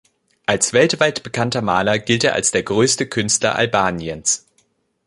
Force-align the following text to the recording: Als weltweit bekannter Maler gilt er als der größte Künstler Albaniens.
Als 0.47 0.73
weltweit 0.73 1.21
bekannter 1.21 1.61
Maler 1.61 1.99
gilt 1.99 2.23
er 2.23 2.33
als 2.33 2.49
der 2.49 2.63
größte 2.63 3.05
Künstler 3.05 3.53
Albaniens. 3.55 4.47